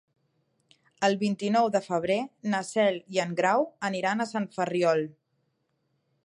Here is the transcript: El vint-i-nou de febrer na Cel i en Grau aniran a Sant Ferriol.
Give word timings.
El 1.07 1.17
vint-i-nou 1.23 1.67
de 1.75 1.81
febrer 1.87 2.17
na 2.53 2.63
Cel 2.71 2.97
i 3.17 3.21
en 3.25 3.37
Grau 3.41 3.67
aniran 3.91 4.25
a 4.25 4.29
Sant 4.33 4.49
Ferriol. 4.57 5.07